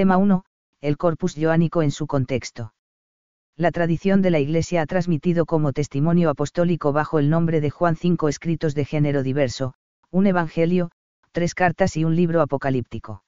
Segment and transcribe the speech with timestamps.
[0.00, 0.44] Tema 1.
[0.80, 2.72] El corpus joánico en su contexto.
[3.54, 7.96] La tradición de la Iglesia ha transmitido como testimonio apostólico bajo el nombre de Juan
[7.96, 9.74] cinco escritos de género diverso,
[10.10, 10.90] un evangelio,
[11.32, 13.24] tres cartas y un libro apocalíptico.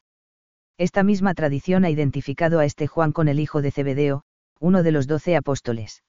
[0.79, 4.23] Esta misma tradición ha identificado a este Juan con el hijo de Zebedeo,
[4.59, 6.02] uno de los doce apóstoles.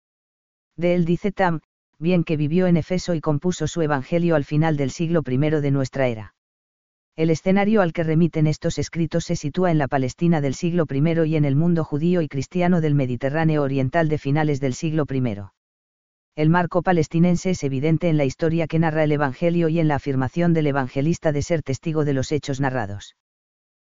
[0.77, 1.59] De él dice Tam,
[1.99, 5.71] bien que vivió en Efeso y compuso su evangelio al final del siglo I de
[5.71, 6.32] nuestra era.
[7.15, 11.29] El escenario al que remiten estos escritos se sitúa en la Palestina del siglo I
[11.29, 15.21] y en el mundo judío y cristiano del Mediterráneo oriental de finales del siglo I.
[16.35, 19.95] El marco palestinense es evidente en la historia que narra el Evangelio y en la
[19.95, 23.15] afirmación del evangelista de ser testigo de los hechos narrados.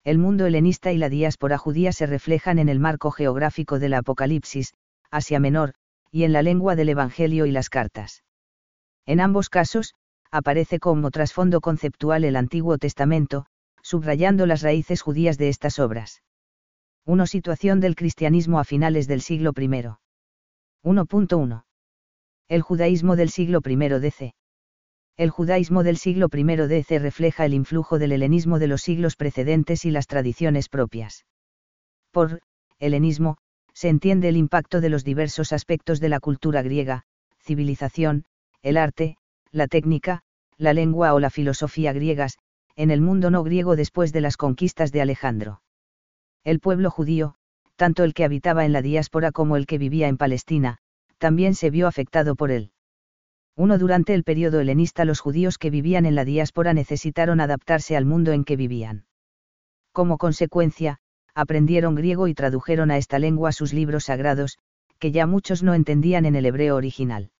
[0.05, 4.75] El mundo helenista y la diáspora judía se reflejan en el marco geográfico del Apocalipsis,
[5.11, 5.73] Asia Menor,
[6.09, 8.23] y en la lengua del Evangelio y las cartas.
[9.05, 9.93] En ambos casos,
[10.31, 13.45] aparece como trasfondo conceptual el Antiguo Testamento,
[13.81, 16.21] subrayando las raíces judías de estas obras.
[17.05, 17.25] 1.
[17.25, 19.67] Situación del cristianismo a finales del siglo I.
[20.83, 21.63] 1.1.
[22.47, 24.33] El judaísmo del siglo I DC.
[25.17, 29.85] El judaísmo del siglo I DC refleja el influjo del helenismo de los siglos precedentes
[29.85, 31.25] y las tradiciones propias.
[32.11, 32.41] Por
[32.79, 33.37] helenismo,
[33.73, 37.03] se entiende el impacto de los diversos aspectos de la cultura griega,
[37.39, 38.25] civilización,
[38.61, 39.17] el arte,
[39.51, 40.21] la técnica,
[40.57, 42.37] la lengua o la filosofía griegas,
[42.75, 45.61] en el mundo no griego después de las conquistas de Alejandro.
[46.43, 47.35] El pueblo judío,
[47.75, 50.77] tanto el que habitaba en la diáspora como el que vivía en Palestina,
[51.17, 52.71] también se vio afectado por él.
[53.55, 58.05] Uno durante el periodo helenista los judíos que vivían en la diáspora necesitaron adaptarse al
[58.05, 59.05] mundo en que vivían.
[59.91, 60.99] Como consecuencia,
[61.35, 64.59] aprendieron griego y tradujeron a esta lengua sus libros sagrados,
[64.99, 67.31] que ya muchos no entendían en el hebreo original.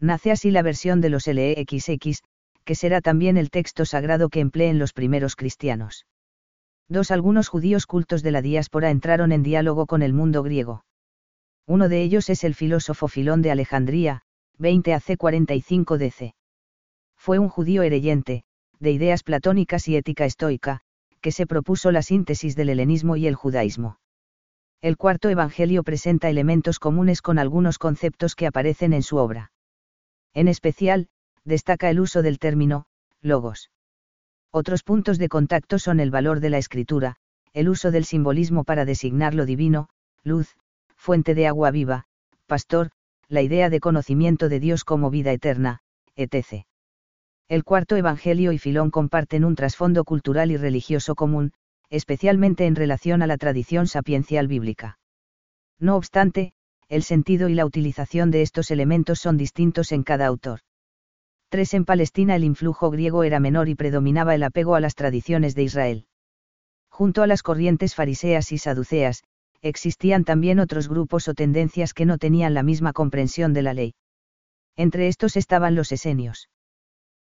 [0.00, 2.22] Nace así la versión de los LXX,
[2.64, 6.06] que será también el texto sagrado que empleen los primeros cristianos.
[6.88, 10.84] Dos algunos judíos cultos de la diáspora entraron en diálogo con el mundo griego.
[11.66, 14.22] Uno de ellos es el filósofo Filón de Alejandría,
[14.58, 16.34] 20 AC 45 DC.
[17.16, 18.44] Fue un judío hereyente,
[18.78, 20.80] de ideas platónicas y ética estoica,
[21.22, 23.98] que se propuso la síntesis del helenismo y el judaísmo.
[24.82, 29.53] El cuarto Evangelio presenta elementos comunes con algunos conceptos que aparecen en su obra.
[30.34, 31.08] En especial,
[31.44, 32.86] destaca el uso del término,
[33.22, 33.70] logos.
[34.50, 37.16] Otros puntos de contacto son el valor de la escritura,
[37.52, 39.88] el uso del simbolismo para designar lo divino,
[40.22, 40.56] luz,
[40.96, 42.06] fuente de agua viva,
[42.46, 42.90] pastor,
[43.28, 45.80] la idea de conocimiento de Dios como vida eterna,
[46.16, 46.66] etc.
[47.48, 51.52] El cuarto Evangelio y Filón comparten un trasfondo cultural y religioso común,
[51.90, 54.98] especialmente en relación a la tradición sapiencial bíblica.
[55.78, 56.53] No obstante,
[56.88, 60.60] el sentido y la utilización de estos elementos son distintos en cada autor.
[61.50, 61.74] 3.
[61.74, 65.62] En Palestina el influjo griego era menor y predominaba el apego a las tradiciones de
[65.62, 66.06] Israel.
[66.90, 69.22] Junto a las corrientes fariseas y saduceas,
[69.62, 73.94] existían también otros grupos o tendencias que no tenían la misma comprensión de la ley.
[74.76, 76.48] Entre estos estaban los esenios.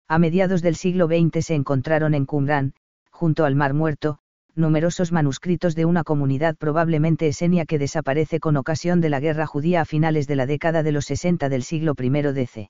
[0.08, 2.74] A mediados del siglo XX se encontraron en Qumran,
[3.12, 4.20] junto al Mar Muerto,
[4.56, 9.82] numerosos manuscritos de una comunidad probablemente esenia que desaparece con ocasión de la guerra judía
[9.82, 12.70] a finales de la década de los 60 del siglo I DC.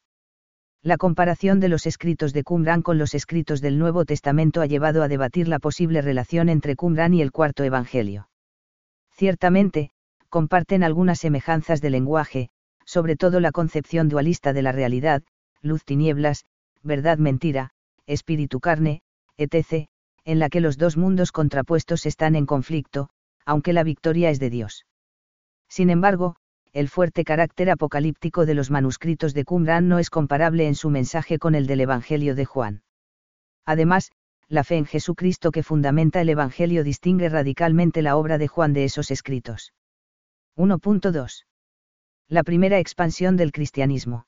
[0.83, 5.03] La comparación de los escritos de Qumran con los escritos del Nuevo Testamento ha llevado
[5.03, 8.29] a debatir la posible relación entre Qumran y el cuarto Evangelio.
[9.11, 9.91] Ciertamente,
[10.29, 12.49] comparten algunas semejanzas de lenguaje,
[12.85, 15.21] sobre todo la concepción dualista de la realidad,
[15.61, 16.45] luz-tinieblas,
[16.81, 17.69] verdad-mentira,
[18.07, 19.01] espíritu-carne,
[19.37, 19.90] etc.,
[20.25, 23.09] en la que los dos mundos contrapuestos están en conflicto,
[23.45, 24.85] aunque la victoria es de Dios.
[25.67, 26.35] Sin embargo,
[26.73, 31.37] el fuerte carácter apocalíptico de los manuscritos de Qumran no es comparable en su mensaje
[31.37, 32.83] con el del Evangelio de Juan.
[33.65, 34.11] Además,
[34.47, 38.85] la fe en Jesucristo que fundamenta el Evangelio distingue radicalmente la obra de Juan de
[38.85, 39.73] esos escritos.
[40.57, 41.45] 1.2.
[42.27, 44.25] La primera expansión del cristianismo.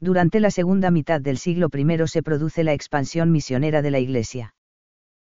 [0.00, 4.54] Durante la segunda mitad del siglo I se produce la expansión misionera de la Iglesia.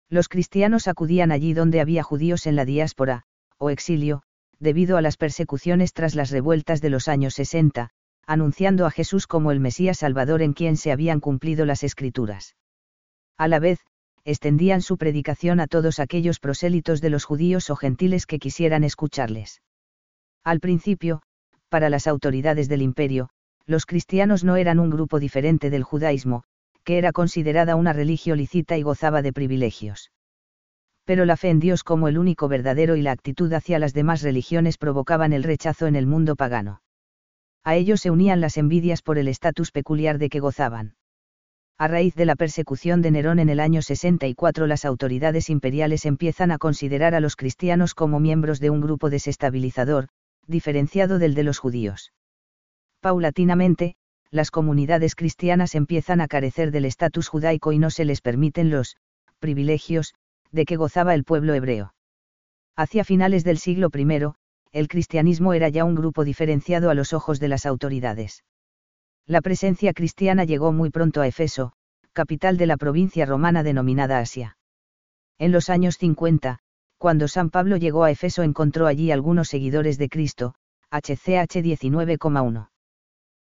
[0.09, 3.23] Los cristianos acudían allí donde había judíos en la diáspora,
[3.57, 4.21] o exilio,
[4.59, 7.89] debido a las persecuciones tras las revueltas de los años 60,
[8.25, 12.55] anunciando a Jesús como el Mesías Salvador en quien se habían cumplido las escrituras.
[13.37, 13.79] A la vez,
[14.23, 19.61] extendían su predicación a todos aquellos prosélitos de los judíos o gentiles que quisieran escucharles.
[20.43, 21.21] Al principio,
[21.69, 23.29] para las autoridades del imperio,
[23.65, 26.43] los cristianos no eran un grupo diferente del judaísmo,
[26.85, 30.11] que era considerada una religión lícita y gozaba de privilegios.
[31.03, 34.21] Pero la fe en Dios como el único verdadero y la actitud hacia las demás
[34.21, 36.81] religiones provocaban el rechazo en el mundo pagano.
[37.63, 40.95] A ello se unían las envidias por el estatus peculiar de que gozaban.
[41.77, 46.51] A raíz de la persecución de Nerón en el año 64 las autoridades imperiales empiezan
[46.51, 50.07] a considerar a los cristianos como miembros de un grupo desestabilizador,
[50.47, 52.13] diferenciado del de los judíos.
[53.01, 53.95] Paulatinamente,
[54.31, 58.97] las comunidades cristianas empiezan a carecer del estatus judaico y no se les permiten los
[59.39, 60.13] privilegios
[60.51, 61.93] de que gozaba el pueblo hebreo.
[62.75, 64.33] Hacia finales del siglo I,
[64.71, 68.43] el cristianismo era ya un grupo diferenciado a los ojos de las autoridades.
[69.25, 71.73] La presencia cristiana llegó muy pronto a Efeso,
[72.13, 74.57] capital de la provincia romana denominada Asia.
[75.37, 76.59] En los años 50,
[76.97, 80.55] cuando San Pablo llegó a Efeso encontró allí algunos seguidores de Cristo,
[80.91, 82.69] HCH 19,1.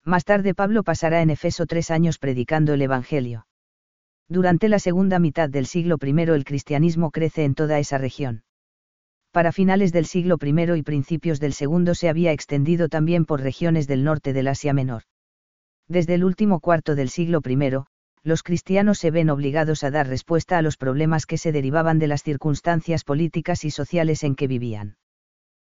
[0.05, 3.47] Más tarde Pablo pasará en Efeso tres años predicando el Evangelio.
[4.29, 8.43] Durante la segunda mitad del siglo I el cristianismo crece en toda esa región.
[9.31, 13.87] Para finales del siglo I y principios del segundo se había extendido también por regiones
[13.87, 15.03] del norte del Asia Menor.
[15.87, 17.83] Desde el último cuarto del siglo I,
[18.21, 22.07] los cristianos se ven obligados a dar respuesta a los problemas que se derivaban de
[22.07, 24.97] las circunstancias políticas y sociales en que vivían.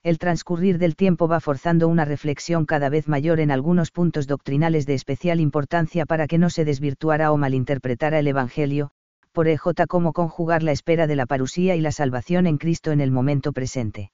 [0.05, 4.87] El transcurrir del tiempo va forzando una reflexión cada vez mayor en algunos puntos doctrinales
[4.87, 8.91] de especial importancia para que no se desvirtuara o malinterpretara el Evangelio,
[9.33, 13.00] por EJ cómo conjugar la espera de la parusía y la salvación en Cristo en
[13.00, 14.12] el momento presente.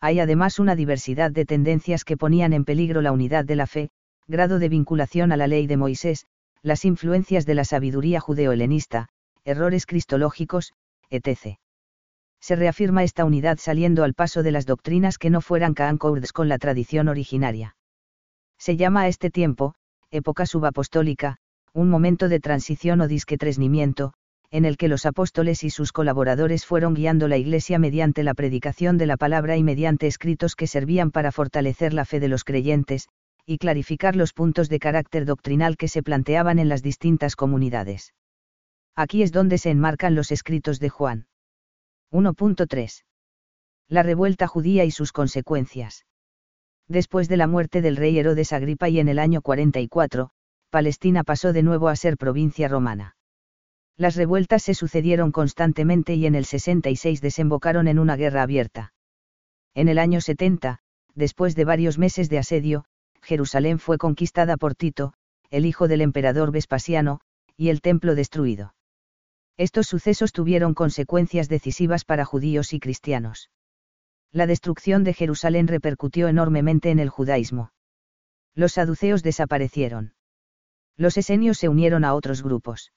[0.00, 3.90] Hay además una diversidad de tendencias que ponían en peligro la unidad de la fe,
[4.26, 6.26] grado de vinculación a la ley de Moisés,
[6.62, 9.08] las influencias de la sabiduría judeo-helenista,
[9.44, 10.74] errores cristológicos,
[11.10, 11.58] etc.
[12.40, 16.48] Se reafirma esta unidad saliendo al paso de las doctrinas que no fueran caancourds con
[16.48, 17.76] la tradición originaria.
[18.58, 19.74] Se llama a este tiempo,
[20.10, 21.36] época subapostólica,
[21.72, 24.12] un momento de transición o disquetresnimiento,
[24.50, 28.96] en el que los apóstoles y sus colaboradores fueron guiando la Iglesia mediante la predicación
[28.96, 33.08] de la palabra y mediante escritos que servían para fortalecer la fe de los creyentes,
[33.44, 38.12] y clarificar los puntos de carácter doctrinal que se planteaban en las distintas comunidades.
[38.94, 41.26] Aquí es donde se enmarcan los escritos de Juan.
[42.12, 43.04] 1.3.
[43.88, 46.06] La revuelta judía y sus consecuencias.
[46.88, 50.30] Después de la muerte del rey Herodes Agripa y en el año 44,
[50.70, 53.16] Palestina pasó de nuevo a ser provincia romana.
[53.96, 58.92] Las revueltas se sucedieron constantemente y en el 66 desembocaron en una guerra abierta.
[59.74, 60.78] En el año 70,
[61.14, 62.84] después de varios meses de asedio,
[63.22, 65.14] Jerusalén fue conquistada por Tito,
[65.50, 67.20] el hijo del emperador Vespasiano,
[67.56, 68.74] y el templo destruido.
[69.56, 73.50] Estos sucesos tuvieron consecuencias decisivas para judíos y cristianos.
[74.30, 77.72] La destrucción de Jerusalén repercutió enormemente en el judaísmo.
[78.54, 80.14] Los saduceos desaparecieron.
[80.96, 82.92] Los esenios se unieron a otros grupos.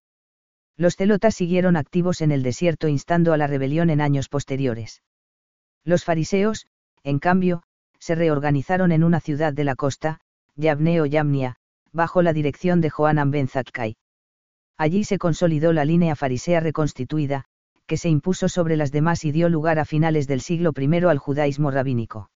[0.75, 5.01] Los celotas siguieron activos en el desierto instando a la rebelión en años posteriores.
[5.83, 6.67] Los fariseos,
[7.03, 7.63] en cambio,
[7.99, 10.21] se reorganizaron en una ciudad de la costa,
[10.55, 11.57] Yavne o Yamnia,
[11.91, 13.49] bajo la dirección de Joanan ben.
[14.79, 17.43] Allí se consolidó la línea farisea reconstituida,
[17.85, 21.17] que se impuso sobre las demás y dio lugar a finales del siglo I al
[21.17, 22.31] judaísmo rabínico.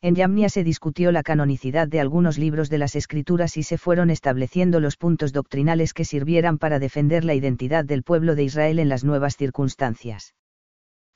[0.00, 4.08] En Yamnia se discutió la canonicidad de algunos libros de las escrituras y se fueron
[4.08, 8.88] estableciendo los puntos doctrinales que sirvieran para defender la identidad del pueblo de Israel en
[8.88, 10.34] las nuevas circunstancias.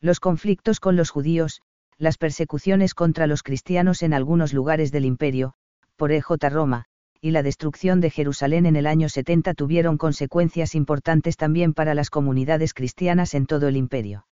[0.02, 1.62] Los conflictos con los judíos,
[1.96, 5.54] las persecuciones contra los cristianos en algunos lugares del imperio,
[5.96, 6.84] por EJ Roma,
[7.24, 12.10] y la destrucción de Jerusalén en el año 70 tuvieron consecuencias importantes también para las
[12.10, 14.26] comunidades cristianas en todo el imperio.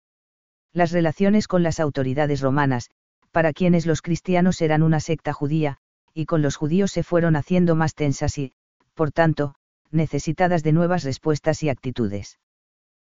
[0.71, 2.89] Las relaciones con las autoridades romanas,
[3.31, 5.79] para quienes los cristianos eran una secta judía,
[6.13, 8.53] y con los judíos se fueron haciendo más tensas y,
[8.93, 9.55] por tanto,
[9.91, 12.39] necesitadas de nuevas respuestas y actitudes.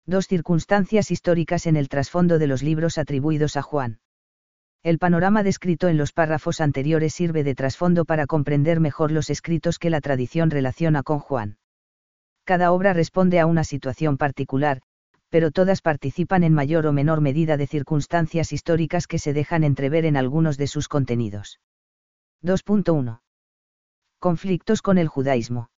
[0.04, 4.00] Dos circunstancias históricas en el trasfondo de los libros atribuidos a Juan.
[4.84, 9.78] El panorama descrito en los párrafos anteriores sirve de trasfondo para comprender mejor los escritos
[9.78, 11.58] que la tradición relaciona con Juan.
[12.44, 14.82] Cada obra responde a una situación particular,
[15.28, 20.04] pero todas participan en mayor o menor medida de circunstancias históricas que se dejan entrever
[20.04, 21.60] en algunos de sus contenidos.
[22.42, 23.20] 2.1.
[24.18, 25.70] Conflictos con el judaísmo.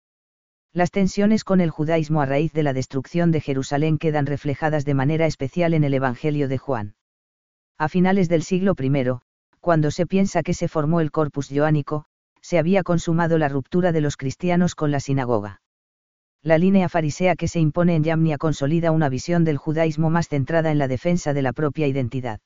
[0.73, 4.95] Las tensiones con el judaísmo a raíz de la destrucción de Jerusalén quedan reflejadas de
[4.95, 6.95] manera especial en el Evangelio de Juan.
[7.83, 8.93] A finales del siglo I,
[9.59, 12.05] cuando se piensa que se formó el corpus joánico,
[12.41, 15.63] se había consumado la ruptura de los cristianos con la sinagoga.
[16.45, 20.71] La línea farisea que se impone en Yamnia consolida una visión del judaísmo más centrada
[20.71, 22.39] en la defensa de la propia identidad.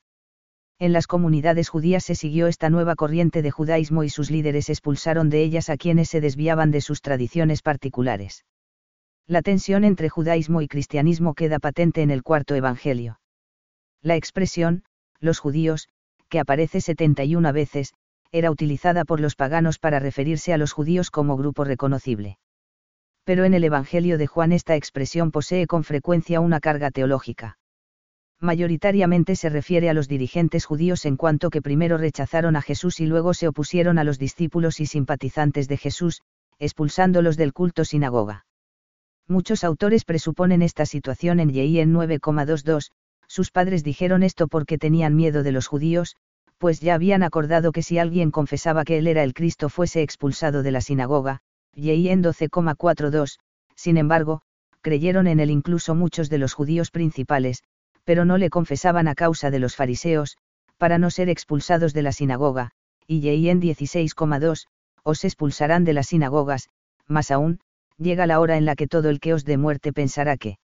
[0.79, 5.29] En las comunidades judías se siguió esta nueva corriente de judaísmo y sus líderes expulsaron
[5.29, 8.47] de ellas a quienes se desviaban de sus tradiciones particulares.
[9.27, 13.21] La tensión entre judaísmo y cristianismo queda patente en el cuarto evangelio.
[14.01, 14.85] La expresión,
[15.27, 15.89] los judíos,
[16.31, 17.93] que aparece 71 veces,
[18.33, 22.39] era utilizada por los paganos para referirse a los judíos como grupo reconocible.
[23.25, 27.59] Pero en el Evangelio de Juan esta expresión posee con frecuencia una carga teológica.
[28.41, 33.07] Mayoritariamente se refiere a los dirigentes judíos en cuanto que primero rechazaron a Jesús y
[33.07, 36.23] luego se opusieron a los discípulos y simpatizantes de Jesús,
[36.59, 38.45] expulsándolos del culto sinagoga.
[39.27, 42.91] Muchos autores presuponen esta situación en Yei en 9,22,
[43.29, 46.17] sus padres dijeron esto porque tenían miedo de los judíos,
[46.59, 50.63] pues ya habían acordado que si alguien confesaba que él era el Cristo fuese expulsado
[50.63, 51.41] de la sinagoga,
[51.75, 53.39] Yei en 12,42,
[53.75, 54.41] sin embargo,
[54.81, 57.63] creyeron en él incluso muchos de los judíos principales,
[58.05, 60.39] pero no le confesaban a causa de los fariseos,
[60.79, 62.71] para no ser expulsados de la sinagoga,
[63.07, 64.67] y en 16,2,
[65.03, 66.69] os expulsarán de las sinagogas,
[67.07, 67.61] más aún,
[67.99, 70.59] llega la hora en la que todo el que os dé muerte pensará que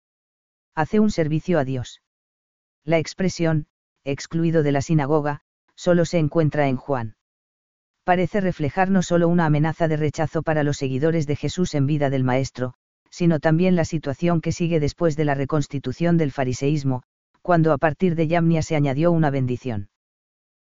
[0.76, 2.02] hace un servicio a Dios.
[2.86, 3.68] La expresión,
[4.04, 5.42] excluido de la sinagoga,
[5.76, 7.16] solo se encuentra en Juan
[8.04, 12.10] parece reflejar no solo una amenaza de rechazo para los seguidores de Jesús en vida
[12.10, 12.74] del Maestro,
[13.10, 17.04] sino también la situación que sigue después de la reconstitución del fariseísmo,
[17.42, 19.90] cuando a partir de Yamnia se añadió una bendición.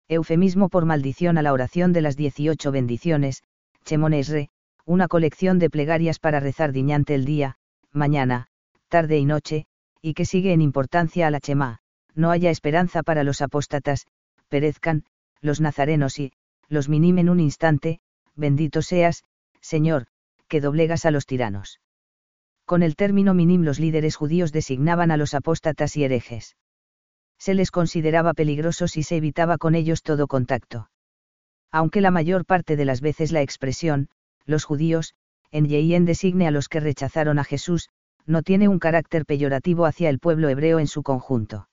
[0.08, 3.42] Eufemismo por maldición a la oración de las 18 bendiciones,
[3.84, 4.50] Chemonesre,
[4.84, 7.56] una colección de plegarias para rezar diñante el día,
[7.92, 8.46] mañana,
[8.88, 9.66] tarde y noche,
[10.00, 11.80] y que sigue en importancia a la Chema,
[12.16, 14.06] no haya esperanza para los apóstatas,
[14.48, 15.04] perezcan,
[15.40, 16.32] los nazarenos y,
[16.68, 18.00] los minim en un instante,
[18.34, 19.22] bendito seas,
[19.60, 20.06] Señor,
[20.48, 21.80] que doblegas a los tiranos.
[22.64, 26.56] Con el término minim los líderes judíos designaban a los apóstatas y herejes.
[27.38, 30.90] Se les consideraba peligrosos y se evitaba con ellos todo contacto.
[31.70, 34.08] Aunque la mayor parte de las veces la expresión,
[34.46, 35.14] los judíos,
[35.50, 37.88] en Yeien designe a los que rechazaron a Jesús,
[38.24, 41.68] no tiene un carácter peyorativo hacia el pueblo hebreo en su conjunto.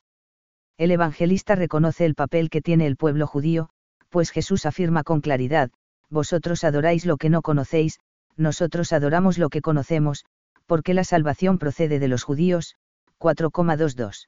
[0.78, 3.70] El evangelista reconoce el papel que tiene el pueblo judío,
[4.10, 5.72] pues Jesús afirma con claridad,
[6.10, 8.00] vosotros adoráis lo que no conocéis,
[8.36, 10.26] nosotros adoramos lo que conocemos,
[10.66, 12.76] porque la salvación procede de los judíos.
[13.20, 14.28] 4,22.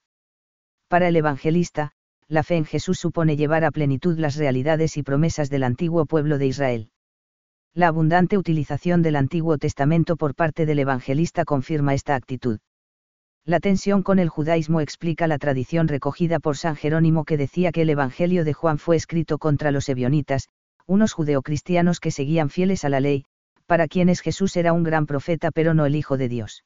[0.88, 1.92] Para el evangelista,
[2.28, 6.38] la fe en Jesús supone llevar a plenitud las realidades y promesas del antiguo pueblo
[6.38, 6.90] de Israel.
[7.74, 12.60] La abundante utilización del Antiguo Testamento por parte del evangelista confirma esta actitud.
[13.48, 17.84] La tensión con el judaísmo explica la tradición recogida por San Jerónimo que decía que
[17.84, 20.50] el Evangelio de Juan fue escrito contra los ebionitas,
[20.88, 23.26] unos judeocristianos que seguían fieles a la ley,
[23.68, 26.64] para quienes Jesús era un gran profeta pero no el Hijo de Dios.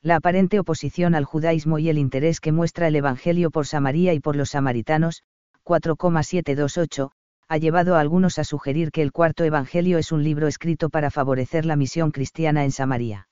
[0.00, 4.20] La aparente oposición al judaísmo y el interés que muestra el Evangelio por Samaria y
[4.20, 5.22] por los samaritanos,
[5.64, 7.10] 4,728,
[7.46, 11.10] ha llevado a algunos a sugerir que el cuarto Evangelio es un libro escrito para
[11.10, 13.28] favorecer la misión cristiana en Samaria.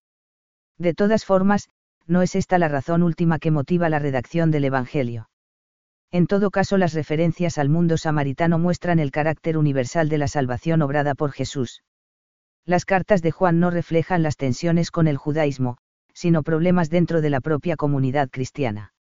[0.77, 1.71] De todas formas,
[2.09, 5.29] no es esta la razón última que motiva la redacción del Evangelio.
[6.11, 10.81] En todo caso, las referencias al mundo samaritano muestran el carácter universal de la salvación
[10.81, 11.83] obrada por Jesús.
[12.65, 15.77] Las cartas de Juan no reflejan las tensiones con el judaísmo,
[16.15, 18.95] sino problemas dentro de la propia comunidad cristiana.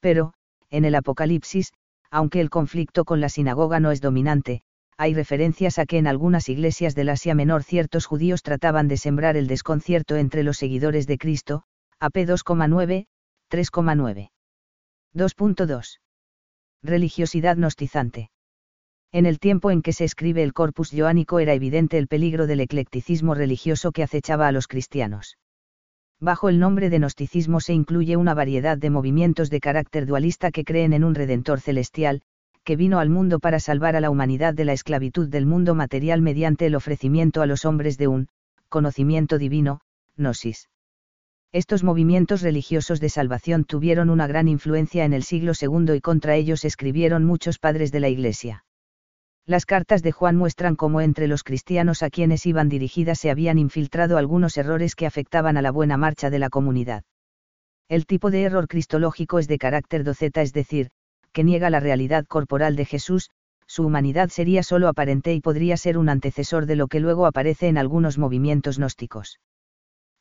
[0.00, 0.34] Pero,
[0.70, 1.72] en el Apocalipsis,
[2.10, 4.62] aunque el conflicto con la sinagoga no es dominante,
[4.98, 9.36] hay referencias a que en algunas iglesias del Asia Menor ciertos judíos trataban de sembrar
[9.36, 11.64] el desconcierto entre los seguidores de Cristo,
[12.00, 13.06] AP 2,9,
[13.50, 14.30] 3,9.
[15.16, 15.98] 2.2.
[16.80, 18.30] Religiosidad gnostizante.
[19.10, 22.60] En el tiempo en que se escribe el corpus joánico era evidente el peligro del
[22.60, 25.38] eclecticismo religioso que acechaba a los cristianos.
[26.20, 30.62] Bajo el nombre de gnosticismo se incluye una variedad de movimientos de carácter dualista que
[30.62, 32.22] creen en un redentor celestial,
[32.62, 36.22] que vino al mundo para salvar a la humanidad de la esclavitud del mundo material
[36.22, 38.28] mediante el ofrecimiento a los hombres de un
[38.68, 39.80] conocimiento divino,
[40.16, 40.68] gnosis.
[41.52, 46.36] Estos movimientos religiosos de salvación tuvieron una gran influencia en el siglo II y contra
[46.36, 48.64] ellos escribieron muchos padres de la Iglesia.
[49.46, 53.58] Las cartas de Juan muestran cómo entre los cristianos a quienes iban dirigidas se habían
[53.58, 57.04] infiltrado algunos errores que afectaban a la buena marcha de la comunidad.
[57.88, 60.90] El tipo de error cristológico es de carácter doceta, es decir,
[61.32, 63.30] que niega la realidad corporal de Jesús,
[63.66, 67.68] su humanidad sería solo aparente y podría ser un antecesor de lo que luego aparece
[67.68, 69.38] en algunos movimientos gnósticos.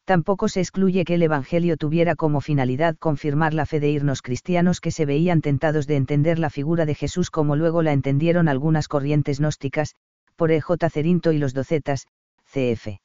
[0.08, 4.80] Tampoco se excluye que el Evangelio tuviera como finalidad confirmar la fe de irnos cristianos
[4.80, 8.88] que se veían tentados de entender la figura de Jesús como luego la entendieron algunas
[8.88, 9.96] corrientes gnósticas,
[10.38, 10.62] por E.
[10.62, 10.90] J.
[10.90, 12.08] Cerinto y los docetas,
[12.46, 13.02] cf.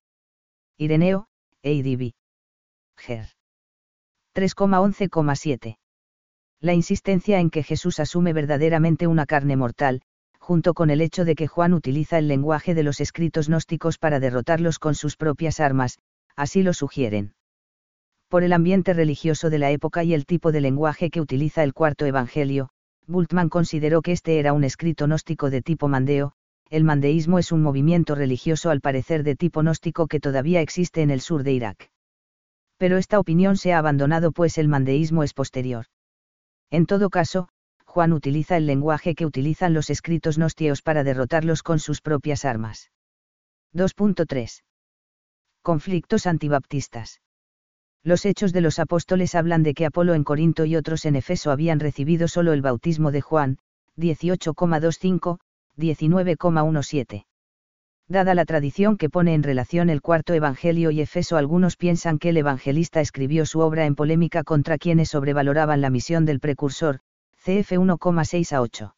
[0.79, 1.27] Ireneo,
[1.65, 2.13] EIDB.
[2.97, 3.27] Ger.
[4.37, 5.79] 3,11,7.
[6.61, 10.03] La insistencia en que Jesús asume verdaderamente una carne mortal,
[10.39, 14.21] junto con el hecho de que Juan utiliza el lenguaje de los escritos gnósticos para
[14.21, 15.99] derrotarlos con sus propias armas,
[16.37, 17.35] así lo sugieren.
[18.29, 21.75] Por el ambiente religioso de la época y el tipo de lenguaje que utiliza el
[21.75, 22.71] cuarto Evangelio,
[23.07, 26.33] Bultmann consideró que este era un escrito gnóstico de tipo mandeo,
[26.71, 31.11] el mandeísmo es un movimiento religioso al parecer de tipo gnóstico que todavía existe en
[31.11, 31.91] el sur de Irak.
[32.79, 35.85] Pero esta opinión se ha abandonado pues el mandeísmo es posterior.
[36.71, 37.49] En todo caso,
[37.85, 42.91] Juan utiliza el lenguaje que utilizan los escritos gnostieos para derrotarlos con sus propias armas.
[43.75, 44.63] 2.3.
[45.63, 47.21] Conflictos antibaptistas.
[48.03, 51.53] Los hechos de los apóstoles hablan de que Apolo en Corinto y otros en Efeso
[51.53, 53.59] habían recibido solo el bautismo de Juan,
[53.97, 55.39] 18,25,
[55.79, 57.27] 19,17.
[58.09, 62.31] Dada la tradición que pone en relación el cuarto Evangelio y Efeso, algunos piensan que
[62.31, 66.99] el evangelista escribió su obra en polémica contra quienes sobrevaloraban la misión del precursor,
[67.37, 68.97] CF 1,6 a 8.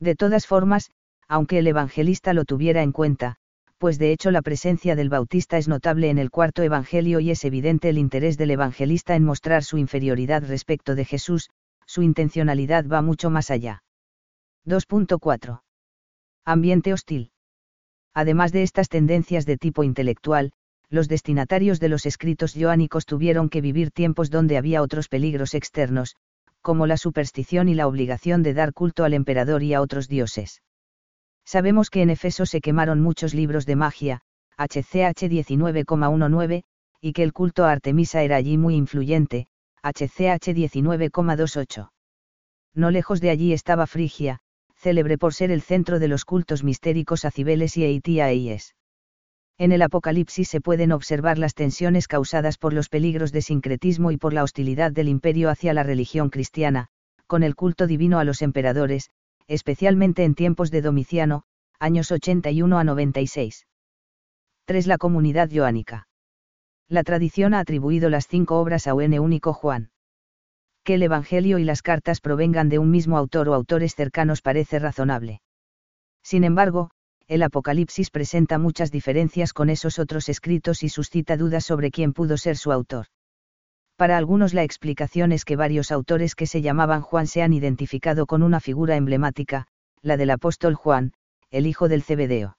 [0.00, 0.90] De todas formas,
[1.28, 3.36] aunque el evangelista lo tuviera en cuenta,
[3.84, 7.44] pues de hecho la presencia del Bautista es notable en el cuarto Evangelio y es
[7.44, 11.50] evidente el interés del evangelista en mostrar su inferioridad respecto de Jesús,
[11.84, 13.82] su intencionalidad va mucho más allá.
[14.64, 15.60] 2.4.
[16.46, 17.30] Ambiente hostil.
[18.14, 20.52] Además de estas tendencias de tipo intelectual,
[20.88, 26.16] los destinatarios de los escritos joánicos tuvieron que vivir tiempos donde había otros peligros externos,
[26.62, 30.62] como la superstición y la obligación de dar culto al emperador y a otros dioses.
[31.44, 34.20] Sabemos que en Efeso se quemaron muchos libros de magia,
[34.56, 36.64] HCH 19,19,
[37.00, 39.46] y que el culto a Artemisa era allí muy influyente,
[39.82, 41.90] HCH 19,28.
[42.74, 44.40] No lejos de allí estaba Frigia,
[44.74, 48.58] célebre por ser el centro de los cultos mistéricos a Cibeles y Eitia e
[49.58, 54.16] En el Apocalipsis se pueden observar las tensiones causadas por los peligros de sincretismo y
[54.16, 56.88] por la hostilidad del imperio hacia la religión cristiana,
[57.26, 59.10] con el culto divino a los emperadores,
[59.48, 61.42] especialmente en tiempos de Domiciano,
[61.78, 63.66] años 81 a 96.
[64.66, 64.86] 3.
[64.86, 66.08] La comunidad joánica.
[66.88, 69.90] La tradición ha atribuido las cinco obras a un único Juan.
[70.84, 74.78] Que el Evangelio y las cartas provengan de un mismo autor o autores cercanos parece
[74.78, 75.40] razonable.
[76.22, 76.90] Sin embargo,
[77.26, 82.36] el Apocalipsis presenta muchas diferencias con esos otros escritos y suscita dudas sobre quién pudo
[82.36, 83.06] ser su autor.
[83.96, 88.26] Para algunos la explicación es que varios autores que se llamaban Juan se han identificado
[88.26, 89.66] con una figura emblemática,
[90.02, 91.12] la del apóstol Juan,
[91.50, 92.56] el hijo del Cebedeo.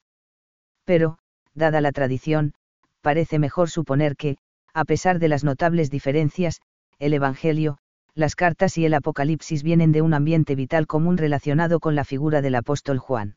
[0.86, 1.18] Pero,
[1.54, 2.54] dada la tradición,
[3.02, 4.38] parece mejor suponer que,
[4.74, 6.62] a pesar de las notables diferencias,
[7.00, 7.78] el Evangelio,
[8.14, 12.42] las cartas y el Apocalipsis vienen de un ambiente vital común relacionado con la figura
[12.42, 13.36] del apóstol Juan.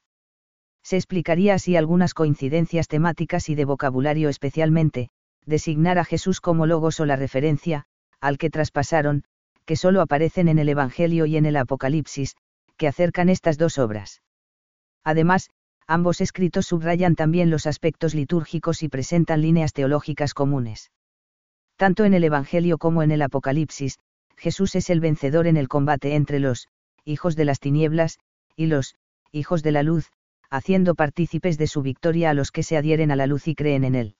[0.85, 5.11] Se explicaría así algunas coincidencias temáticas y de vocabulario especialmente,
[5.45, 7.87] designar a Jesús como logos o la referencia,
[8.21, 9.25] al que traspasaron,
[9.65, 12.37] que solo aparecen en el Evangelio y en el Apocalipsis,
[12.77, 14.23] que acercan estas dos obras.
[15.05, 15.51] Además,
[15.87, 20.91] ambos escritos subrayan también los aspectos litúrgicos y presentan líneas teológicas comunes.
[21.77, 23.99] Tanto en el Evangelio como en el Apocalipsis,
[24.37, 26.69] Jesús es el vencedor en el combate entre los
[27.05, 28.19] hijos de las tinieblas
[28.57, 28.97] y los
[29.33, 30.11] hijos de la luz,
[30.51, 33.85] haciendo partícipes de su victoria a los que se adhieren a la luz y creen
[33.85, 34.18] en él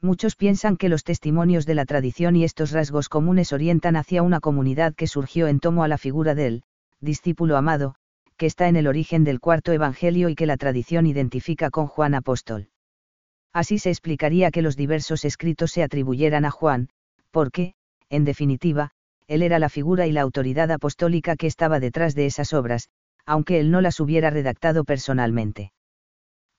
[0.00, 4.40] muchos piensan que los testimonios de la tradición y estos rasgos comunes orientan hacia una
[4.40, 6.62] comunidad que surgió en tomo a la figura del
[7.00, 7.94] discípulo amado,
[8.36, 12.14] que está en el origen del cuarto Evangelio y que la tradición identifica con Juan
[12.14, 12.68] Apóstol.
[13.52, 16.88] Así se explicaría que los diversos escritos se atribuyeran a Juan,
[17.30, 17.74] porque,
[18.08, 18.92] en definitiva,
[19.26, 22.88] él era la figura y la autoridad apostólica que estaba detrás de esas obras,
[23.26, 25.72] aunque él no las hubiera redactado personalmente.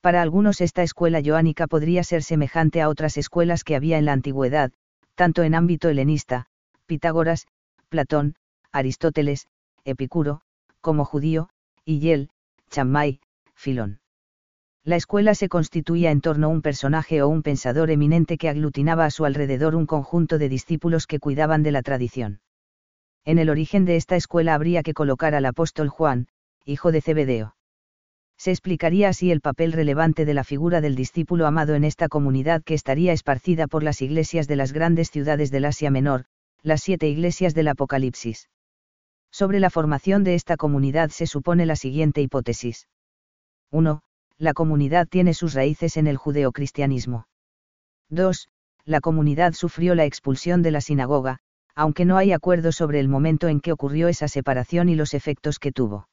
[0.00, 4.12] Para algunos esta escuela joánica podría ser semejante a otras escuelas que había en la
[4.14, 4.72] antigüedad,
[5.14, 6.46] tanto en ámbito helenista,
[6.86, 7.46] Pitágoras,
[7.90, 8.34] Platón,
[8.72, 9.46] Aristóteles,
[9.84, 10.40] Epicuro,
[10.80, 11.50] como judío,
[11.84, 12.30] y Yel,
[12.70, 13.20] Chammay,
[13.54, 14.00] Filón.
[14.84, 19.04] La escuela se constituía en torno a un personaje o un pensador eminente que aglutinaba
[19.04, 22.40] a su alrededor un conjunto de discípulos que cuidaban de la tradición.
[23.26, 26.28] En el origen de esta escuela habría que colocar al apóstol Juan,
[26.64, 27.54] hijo de Zebedeo
[28.40, 32.62] se explicaría así el papel relevante de la figura del discípulo amado en esta comunidad
[32.62, 36.24] que estaría esparcida por las iglesias de las grandes ciudades del Asia Menor,
[36.62, 38.48] las siete iglesias del Apocalipsis.
[39.30, 42.88] Sobre la formación de esta comunidad se supone la siguiente hipótesis.
[43.72, 44.00] 1.
[44.38, 47.26] La comunidad tiene sus raíces en el judeocristianismo.
[48.08, 48.48] 2.
[48.86, 51.40] La comunidad sufrió la expulsión de la sinagoga,
[51.74, 55.58] aunque no hay acuerdo sobre el momento en que ocurrió esa separación y los efectos
[55.58, 56.08] que tuvo.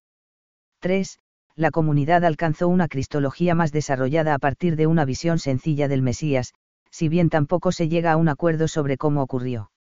[0.81, 1.19] 3
[1.58, 6.54] la comunidad alcanzó una cristología más desarrollada a partir de una visión sencilla del Mesías,
[6.91, 9.72] si bien tampoco se llega a un acuerdo sobre cómo ocurrió.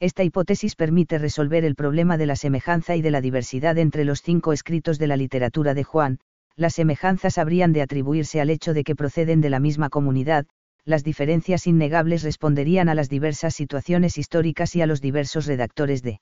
[0.00, 4.22] Esta hipótesis permite resolver el problema de la semejanza y de la diversidad entre los
[4.22, 6.18] cinco escritos de la literatura de Juan,
[6.56, 10.46] las semejanzas habrían de atribuirse al hecho de que proceden de la misma comunidad,
[10.86, 16.20] las diferencias innegables responderían a las diversas situaciones históricas y a los diversos redactores de